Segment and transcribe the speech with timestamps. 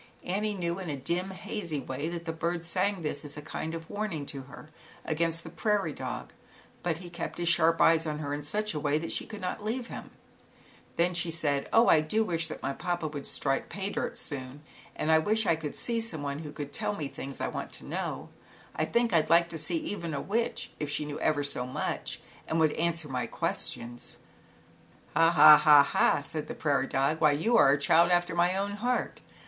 [0.23, 3.75] Annie knew in a dim hazy way that the birds sang this as a kind
[3.75, 4.71] of arning to her,
[5.05, 6.33] against the prairie dog,
[6.83, 9.63] t he kept his sharp eyes on her in such way that she could not
[9.63, 10.09] leave him
[10.95, 14.63] Then she said: "Oh, I do wish that my papa would strike 'pay dirt' soon,
[14.95, 17.71] and I wish I could see some one who could tell me things I want
[17.73, 18.29] to know.
[18.49, 21.43] \\ i I think I'd like to see even a Witch, if she knew ever
[21.43, 24.17] so much and would answer my questions.""
[25.15, 28.77] Ha^ha ha ha," said the prairie dog, "why, you are a child after my own
[28.77, 29.21] heart.